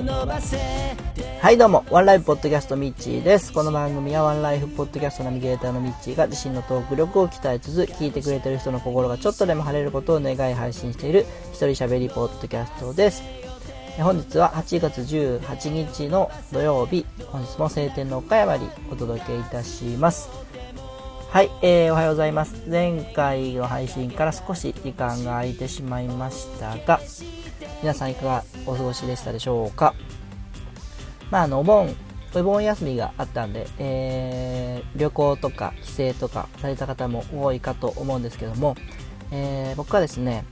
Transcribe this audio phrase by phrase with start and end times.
[0.00, 3.52] はいどうも、ワンライフポッドキャストミッチーです。
[3.52, 13.22] この番組はワンライフポッドキャストナビゲーターのミッチーが自身のトーク力を鍛えつつ、聞いてくれてる人の心がちょっとでも晴れることを願い配信している一人喋りポッドキャストです。
[13.98, 20.30] 本日は8月18日の土曜日、本日も晴天の岡山にお届けいたします。
[21.30, 22.68] はい、えー、おはようございます。
[22.68, 26.98] 前回の配信から少し時間が空いてしまいましたが、
[27.82, 29.94] 皆さんいかがお過ごしでしたでしょうか？
[31.30, 31.94] まあ、あの、お盆、
[32.34, 38.74] お盆休みがあったんで、えー、旅行とか帰省とかされた方も多いかと思うんですけども、
[39.30, 40.44] えー、僕はですね、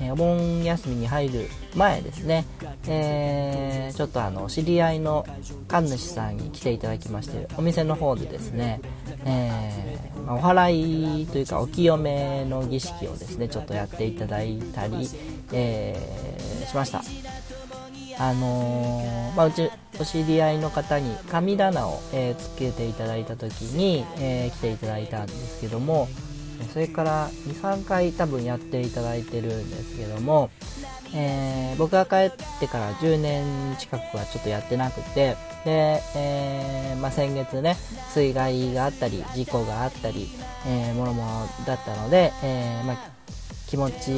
[0.00, 2.44] えお盆休みに入る前ですね、
[2.86, 5.26] えー、ちょっとあの知り合いの
[5.68, 8.80] 神主さんに来ていただきましてお店の方でですね、
[9.24, 15.08] えー、お祓いというかお清めの儀式をですねちょっとやっていただいたり、
[15.52, 17.02] えー、しました。
[18.18, 19.70] あの、まあ、うち
[20.00, 26.08] お知り合いの方に神棚を、え、つけていただいた時に、え、来ていただいたんですけども
[26.72, 30.50] それから23回多分やっていただいてるんですけども、
[31.14, 37.76] えー、僕が帰ってから10年近くはちょっとやってなくてで、えー、まあ、先月ね
[38.12, 40.28] 水害があったり事故があったり、
[40.66, 41.22] えー、もろも
[41.58, 42.96] ろだったので、えまあ、
[43.68, 44.10] 気持ち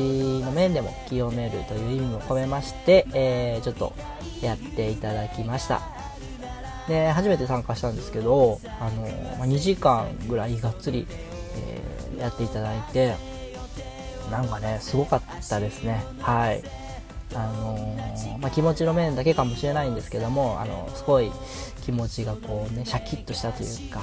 [0.45, 3.95] の面でも清めるという意味も込めまして、えちょっと
[4.43, 5.81] やっていただきました。
[6.89, 9.03] で初めて参加したんですけど、あの
[9.39, 11.07] まあ、2時間ぐらいがっつり
[12.19, 13.15] やっていただいて、
[14.31, 16.05] なんかね、すごかったですね。
[16.21, 16.63] はい。
[17.35, 21.31] あのー、まあ、気持ちの面だけかもしれないんですけども、あの、すごい
[21.85, 24.01] 気持ちがこうね、シャキッとしたというか、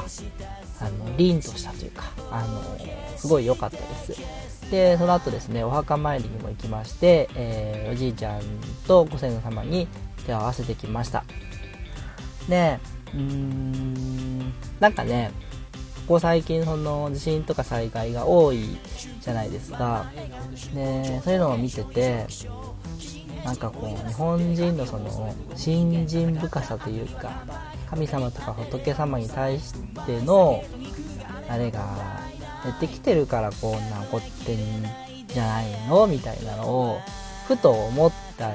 [0.79, 3.83] あの、凛としたというか、あのー、すごい良かったで
[4.15, 4.71] す。
[4.71, 8.41] で、その後ですね、お墓参りにも行きまして、えー、おじいちゃん
[8.87, 9.87] とご先祖様に
[10.25, 11.23] 手を合わせてきました。
[12.49, 12.79] で、
[13.13, 15.31] うーん、なんかね、
[16.07, 18.77] ここ最近その地震とか災害が多い
[19.21, 20.05] じゃないですか。
[20.73, 22.27] でそういうのを見てて
[23.43, 27.43] なんかこう日本人のその信心深さというか
[27.89, 29.73] 神様とか仏様に対し
[30.05, 30.63] ての
[31.49, 31.83] あれが
[32.79, 34.57] 出てきてるからこんな起こってん
[35.27, 36.99] じゃないのみたいなのを
[37.47, 38.51] ふと思った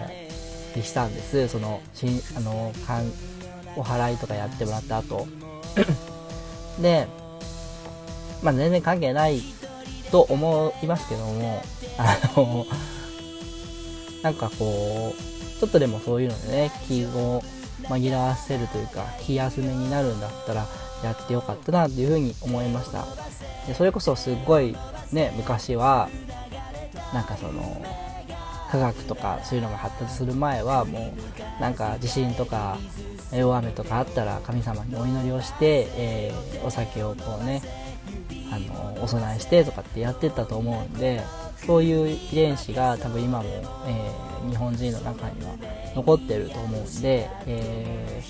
[0.77, 1.49] りしたんです。
[1.49, 2.07] そのし
[2.37, 2.73] あの
[3.75, 5.27] お祓いとかやってもらった後。
[6.81, 7.09] で
[8.43, 9.41] まあ、全然関係ない
[10.11, 11.63] と思いますけども、
[11.99, 12.67] あの、
[14.23, 17.43] なんかこう、ちょっとでもそういうのでね、気を
[17.85, 20.67] 紛らわせるというか、気休めになるんだったら、
[21.03, 23.07] やってよかったなっていうふうに思いました。
[23.67, 24.77] でそれこそすっごい
[25.13, 26.09] ね、昔は、
[27.13, 27.85] なんかその、
[28.71, 31.13] 科学とかそういうのが発達する前はも
[31.59, 32.79] うなんか地震とか
[33.33, 37.63] 大雨とかあったら神様にお祈りをして、えー、お酒をこうね
[38.51, 41.23] あのお供えしてとかってやってたと思うんで
[41.67, 43.49] そういう遺伝子が多分今も、
[43.87, 45.55] えー、日本人の中には
[45.95, 48.23] 残ってると思うんで、え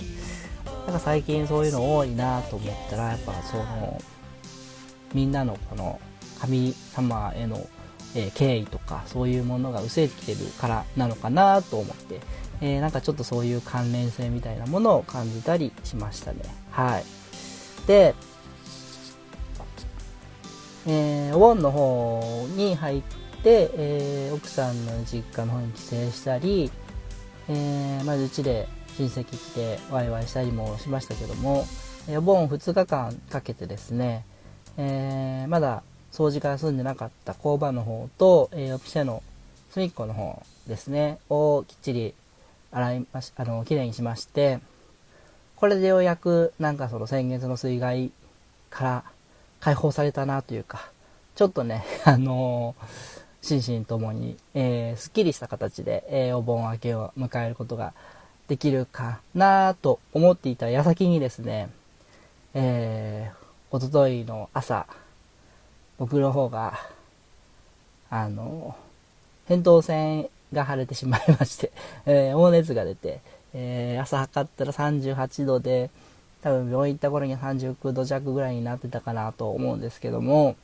[0.65, 4.01] ー、なんか最近そういうの多いなと思ったらやっぱその
[5.15, 6.01] みんなのこの
[6.41, 7.67] 神様への、
[8.15, 12.21] えー、敬意とかそういうものが薄れてきてるからなのかなと思って、
[12.61, 16.41] えー、なんかちょっとそういう関連性みたいなものを感じたりしましたね。
[16.71, 17.05] はい。
[17.87, 18.15] で
[20.87, 23.03] えー、お盆の方に入っ
[23.43, 26.71] て、えー、奥さんの実家の方に帰省したり、
[27.49, 31.65] えー、まずうちで親戚来てワイワイしたりもしましたけども、
[32.09, 34.25] えお盆2日間かけてですね、
[34.77, 35.83] えまだ
[36.13, 39.23] 掃除から済んでなかった工場の方と、えお店の
[39.71, 42.15] 隅っこの方ですね、をきっちり
[42.73, 44.61] 洗いまし、あの、きれいにしまして、
[45.57, 48.11] これでようやくなんかその先月の水害
[48.71, 49.05] から
[49.61, 50.91] 解放されたなというか、
[51.37, 57.95] ちょっとね、 あのー、心身ともに、えー、すっきりした形で、えー、お盆明けを迎えることが
[58.49, 61.71] できるかなと思っていた矢先にですね、
[62.53, 63.37] えー、
[63.71, 64.87] おとといの朝、
[65.99, 66.81] 僕の方が、
[68.11, 71.73] あのー、扁桃腺が腫れてしまいまして、
[72.07, 73.21] えー、大熱が出て、
[73.55, 75.91] えー、朝測ったら38度で、
[76.43, 80.57] 多分病院行った頃に39度弱ぐらいになってたかなと思うんですけども、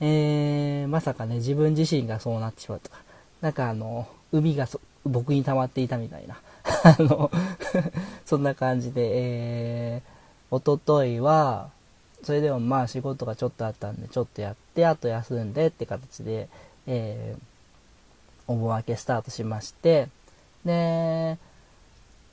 [0.00, 2.98] えー、まさかね、自分自身がそうなってしまうとか、
[3.40, 4.66] なんかあの、海が
[5.04, 6.40] 僕に溜まっていたみたいな、
[6.84, 7.30] あの
[8.26, 11.70] そんな感じで、えー、おとといは、
[12.22, 16.48] それでもまあ仕事がちょっとあったんで、ちょっとやって、あと休んでって形で、
[16.86, 20.08] えー、お盆明けスタートしまして、
[20.64, 21.38] で、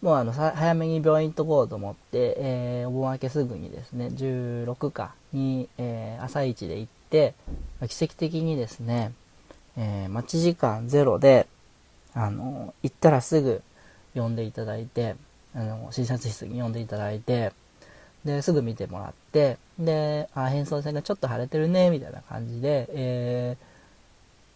[0.01, 7.33] もうあの、早めに病院行っとこうと思って、えー、お盆明けすぐにですね、16日に、えー、朝一で行って、
[7.87, 9.11] 奇跡的にですね、
[9.77, 11.47] えー、待ち時間ゼロで、
[12.13, 13.61] あの、行ったらすぐ
[14.15, 15.15] 呼んでいただいて、
[15.53, 17.51] あの、診察室に呼んでいただいて、
[18.23, 23.57] で、すぐ見てもらって、で、あ、変装線がちょっと腫れてるね、みたいな感じで、え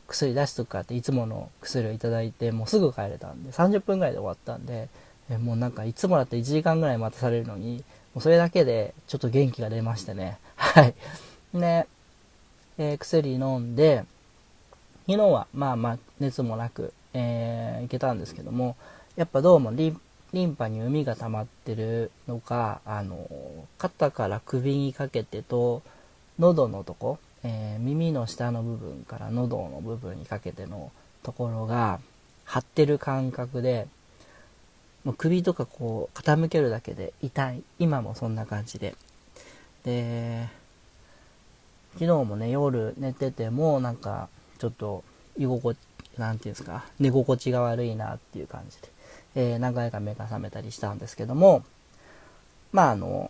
[0.07, 4.89] ー、薬出しとくかっていつもの薬をいただいて、もうすぐ帰れたんで、30分ぐらいで終わったんで、
[5.29, 7.83] えもうなんかいつもだって1時間ぐらい待たされるのに、
[8.13, 10.37] もうそれだけでちょっと元気が出ましてね。
[10.55, 10.93] はい。
[11.53, 11.87] で、
[12.77, 14.05] えー、薬飲んで、
[15.07, 18.75] 昨日はまあまあ熱もなく、えー、いけたんですけども、
[19.15, 20.01] やっぱどうもリン
[20.33, 23.29] リンパに海が溜まってるのか、あの、
[23.77, 25.83] 肩から首にかけてと、
[26.39, 30.91] 喉のとこ、えー、耳の下の部分から喉の部分にかけての
[31.21, 31.99] ところが
[32.45, 33.87] 張ってる感覚で、
[35.03, 37.63] もう首とかこう傾けるだけで痛い。
[37.79, 38.95] 今もそんな感じで。
[39.83, 40.47] で、
[41.93, 44.29] 昨日もね、夜寝ててもなんか
[44.59, 45.03] ちょっと
[45.37, 45.77] 居心地、
[46.17, 48.89] なんていうんですか、寝心地が悪いなっていう感じで、
[49.35, 51.63] えー、何回か目が覚めたりしたんですけども、
[52.71, 53.29] まああの、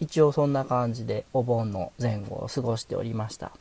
[0.00, 3.52] 一応そんな感じでお盆の前後を過ごしておりました。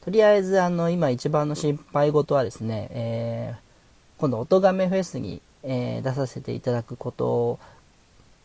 [0.00, 7.58] とりあえずあの、今一番の心配事はですね、えー、今度、音亀フェスに、えー、出させていただくこと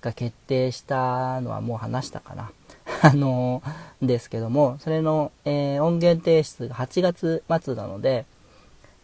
[0.01, 2.51] が決定したのはもう話したかな。
[3.03, 8.25] あのー、ですけども、それの、えー、音源提出が8月末なので、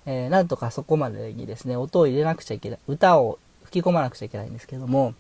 [0.06, 5.14] えー、なんとかそこまでにですね、音を入れなくちゃいけない、歌を吹き込まなくちゃいけないんですけども、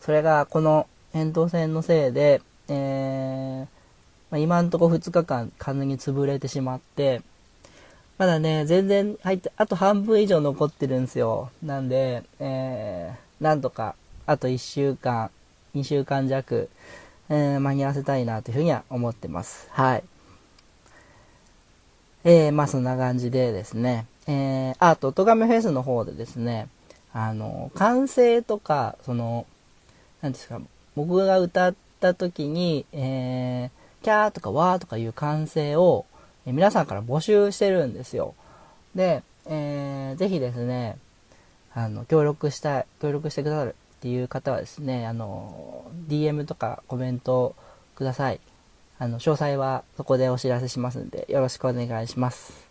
[0.00, 3.66] それがこの扁桃腺のせいで、えー、
[4.30, 7.22] まあ、今んとこ2日間完全に潰れてしまって、
[8.18, 11.50] まだね、全然入って、あと半分以上残ってるんですよ。
[11.62, 13.94] なんで、えー、なんとか、
[14.26, 15.30] あと1週間、
[15.76, 16.68] 2週間弱、
[17.28, 19.68] えー、間に合わせたいなというふうには思ってます。
[19.70, 20.04] はい。
[22.24, 26.68] えー、まあそんな感じでですね、えー、あと、トガメフェスの方でですね、
[27.12, 29.46] あの、完成とか、その、
[30.22, 30.60] 何ですか、
[30.96, 36.04] 僕が歌った時に、えー、キャーとかワーとかいう歓声を、
[36.48, 38.34] え、皆さんから募集してるんですよ。
[38.94, 40.96] で、えー、ぜひですね、
[41.74, 47.54] あの、協力したい、協力してくださるっていう方はですね、あの、DM とかコメント
[47.94, 48.40] ください。
[48.98, 52.66] あの、詳細はそこでお知らせしますんで、よろしくお願いします。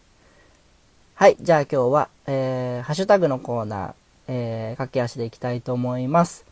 [1.13, 3.93] はい、じゃあ今日は、えー、ハッシュタグのコーナー、
[4.27, 6.45] えー、駆け足でいきたいと思います。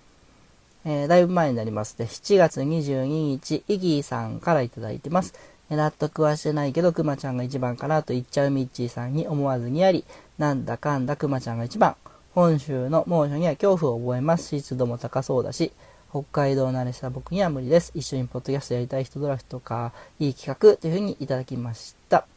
[0.86, 2.06] えー、だいぶ前になりますね。
[2.06, 5.34] 7月22日、イギーさんからいただいてます。
[5.70, 10.06] 納得はしてないけど、くまちゃんが一番かなと言っちゃうミッチーさんに思わずにあり、
[10.38, 11.96] なんだかんだくまちゃんが一番。
[12.34, 15.72] 本州の猛暑には恐怖を覚えます湿度も高そうだし、
[16.10, 17.92] 北海道慣れした僕には無理です。
[17.96, 22.28] 一緒にポッドキャストやりたい人ドラフトか、いい企画というふうにいただきました。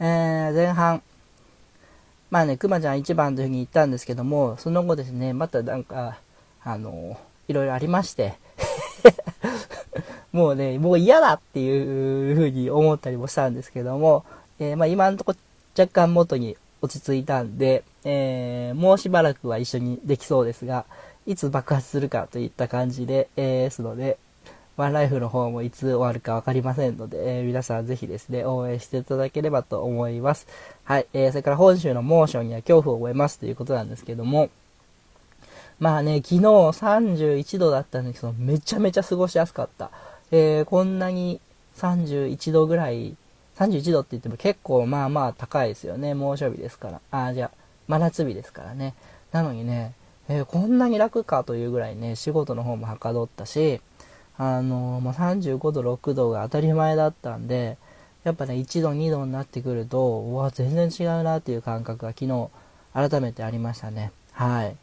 [0.00, 1.02] えー、前半。
[2.30, 6.18] まあね、くまちゃん一番というふうに言ったんですけども、その後ですね、またなんか、
[6.62, 7.16] あの
[7.46, 8.34] いろいろありまして
[10.32, 14.24] もうね、もう嫌だっていうふうに思ったりもしたんですけども、
[14.58, 15.34] えー、まあ今のとこ
[15.78, 20.84] 若干元に落ち着いたんで、えー、もうしばらくは一緒にできそうですが、
[21.26, 24.18] いつ爆発するかといった感じで、えー、ですので、
[24.76, 30.46] ワンライフの方もいつ終わるかわかりませんので、えー、皆さんぜひですね、応援していただければと思います。
[30.84, 34.50] はい、えー、それから本州の猛暑には恐怖を覚えますということなんですけども、
[35.80, 39.90] まあね、昨日31度だったんですけど、めちゃめちゃ過ごしやすかった。
[40.32, 41.40] えー、こんなに
[41.76, 43.16] 31度ぐらい、
[43.56, 46.14] 31度って言っても結構まあまあ高いですよね。
[46.14, 47.00] 猛暑日ですから。
[47.26, 47.50] あ、じゃあ、
[47.86, 48.94] 真夏日ですからね。
[49.30, 49.94] なのにね、
[50.28, 53.80] えー、こんなに楽かというぐらいね、仕事の方もはかどったし、
[54.36, 57.78] あのー、まあ、35度、6度が当たり前だったんで、
[58.24, 62.48] やっぱね、1度、2度になってくると、うわ、全然違うなっていう感覚が昨日、
[62.92, 64.12] 改めてありましたね。
[64.32, 64.76] はい。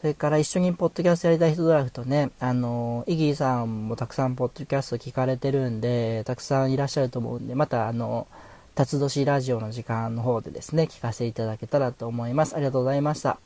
[0.00, 8.26] それから一緒にポッドキャストやりたい人ドラフトね、あの、イギーさんもたくさんポッドキャスト聞かれてるんで、たくさんいらっしゃると思うんで、またあの、
[8.74, 12.54] 辰年ラジオの時間の方でですね、聞かせていただけたらと思います。
[12.54, 13.38] ありがとうございました。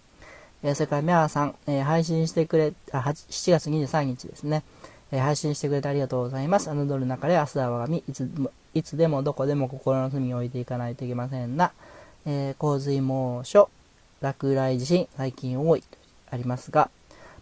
[0.65, 4.65] えー、それからミャーさん、えー、配信してくれ、あ、7月23日ですね、
[5.13, 6.69] えー、配信してくれてありがとうございます。
[6.69, 11.73] あのドルの中で明日は我が身、いつも、いつでもどこでも心の隅に置いていかないといけませんな。
[12.27, 13.71] え洪水猛暑、
[14.21, 15.85] 落雷地震、最近多い。
[16.31, 16.91] ありますが、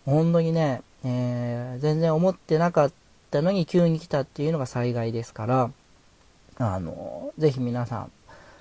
[0.04, 2.92] 本当にね、えー、全然思ってなかっ
[3.30, 5.70] たのに急に来たっていうのが災害ですから、
[6.58, 8.12] あの、ぜひ皆さん、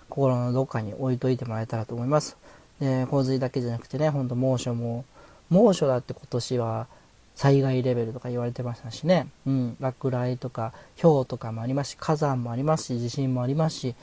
[0.09, 2.37] 心のどっかに置いといてもらえたらと思います。
[2.79, 5.05] で洪水だけじゃなくてねほんと猛暑も
[5.49, 6.87] 猛暑だって今年は
[7.35, 13.95] 災害レベルとか言われてましたしね、うん、落雷とか氷とかもありますし火山もありますし地震もありますし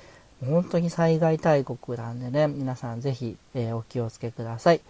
[0.44, 4.80] 本当に災害大国なんでね皆さんぜひ、えー、お気をつけください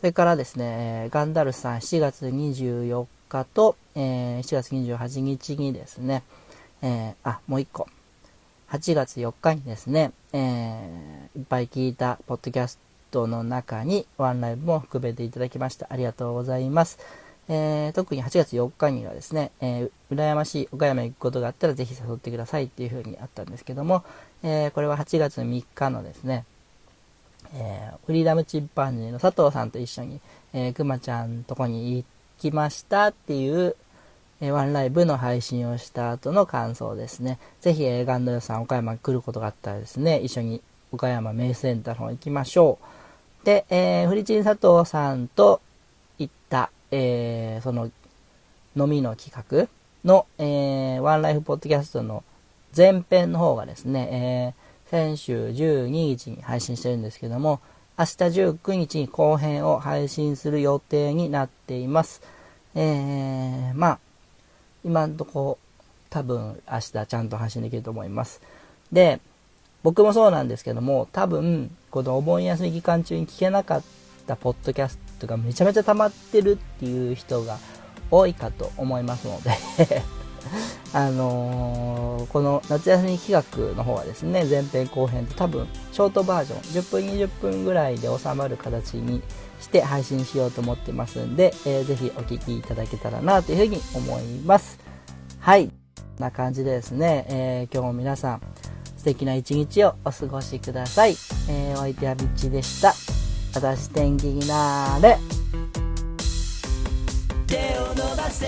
[0.00, 6.22] それからですね、ガンダルスさん7月24日と、えー、7月28日にですね、
[6.80, 7.86] えー、あ、もう一個。
[8.70, 12.78] 8月4日にですね、えー、いっぱい聞いたポッドキャス
[13.10, 15.86] トの中にワンライブも含めていただきました。
[15.90, 16.98] ありがとうございます。
[17.50, 24.02] えー、特に8月4日にはですね、えー、羨ましい岡山行くことがあったらぜひ誘ってくださいっていう風にあったんですけども、
[24.42, 26.46] えー、これは8月3日のですね、
[27.54, 30.20] えー、フリーダムチンパンジーの佐藤さんと一緒に、
[30.52, 32.06] えー、くまちゃんとこに行
[32.38, 33.76] きましたっていう、
[34.40, 37.38] えー、ワンライブの配信をした後の感想ですね。
[37.60, 42.78] ぜひ、えー、ガンドルさん岡山来ることがあったらですね、一緒に岡山メイセンターの方行きましょ
[43.42, 43.46] う。
[43.46, 45.60] で、えー、フリチン佐藤さんと
[46.18, 47.90] 行った、えー、その
[48.76, 49.68] 飲みの企画
[50.04, 52.22] の、えー、ワンライフポッドキャストの
[52.76, 57.60] 前編の方がですね、えー先週12日に配信してるんですけども、
[57.96, 62.22] 明日19日に後編を配信する予定になっています。
[62.74, 63.98] えー、まあ、
[64.84, 65.58] 今んとこ
[66.08, 68.42] 多分明日ちゃんと配信できると思います。
[68.90, 69.20] で、
[69.84, 73.82] 僕もそうなんですけども、多分、このお盆休み期間中に聞けなかっ
[74.26, 77.58] たポッドキャストがめちゃめちゃ溜まってるっていう人が
[78.10, 79.52] 多いかと思いますので
[80.92, 89.22] あのー、この夏休み企画の方はですね、前編後編と多分、ショートバージョン、10分20分ぐらいで収まる形に
[89.60, 94.78] して配信しようと思ってますんで、えー、ぜひお聴きいただけたらなというふうに思います。
[95.38, 95.68] はい。
[95.68, 95.72] こ
[96.18, 98.40] んな感じでですね、えー、今日も皆さん、
[98.96, 101.12] 素敵な一日をお過ごしください。
[101.48, 102.94] えー、お相手はビッチでした。
[103.54, 105.59] 私天気になーれ。
[107.94, 108.46] 伸ばせ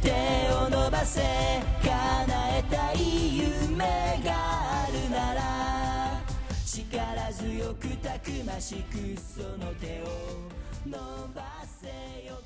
[0.00, 0.10] 手
[0.52, 3.84] を伸ばせ叶えたい夢
[4.24, 6.20] があるなら
[6.64, 10.06] 力強くたくましくその手を
[10.86, 10.96] 伸
[11.34, 11.42] ば
[11.80, 11.86] せ
[12.26, 12.40] よ